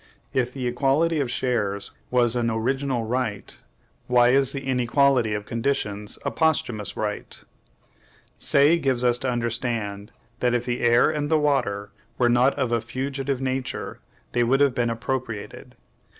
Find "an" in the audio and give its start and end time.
2.35-2.49